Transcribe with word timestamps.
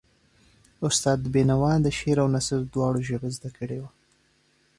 استاد 0.87 1.19
بینوا 1.33 1.71
د 1.81 1.87
شعر 1.97 2.17
او 2.23 2.27
نثر 2.35 2.59
دواړو 2.73 2.99
ژبه 3.09 3.27
زده 3.35 3.49
کړې 3.57 3.77
وه. 3.81 3.91